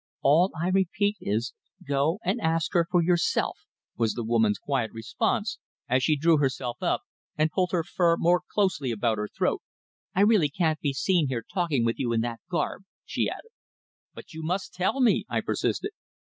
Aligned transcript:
"All 0.23 0.49
I 0.59 0.69
repeat 0.69 1.17
is 1.21 1.53
go 1.87 2.17
and 2.25 2.41
ask 2.41 2.73
her 2.73 2.87
for 2.89 3.03
yourself," 3.03 3.59
was 3.97 4.15
the 4.15 4.23
woman's 4.23 4.57
quiet 4.57 4.89
response 4.91 5.59
as 5.87 6.01
she 6.01 6.17
drew 6.17 6.37
herself 6.39 6.81
up, 6.81 7.03
and 7.37 7.51
pulled 7.51 7.71
her 7.71 7.83
fur 7.83 8.17
more 8.17 8.41
closely 8.51 8.89
about 8.89 9.19
her 9.19 9.27
throat. 9.29 9.61
"I 10.15 10.21
really 10.21 10.49
can't 10.49 10.79
be 10.79 10.91
seen 10.93 11.27
here 11.27 11.45
talking 11.53 11.85
with 11.85 11.99
you 11.99 12.13
in 12.13 12.21
that 12.21 12.41
garb," 12.49 12.81
she 13.05 13.29
added. 13.29 13.51
"But 14.15 14.33
you 14.33 14.41
must 14.41 14.73
tell 14.73 15.01
me," 15.01 15.23
I 15.29 15.39
persisted. 15.39 15.91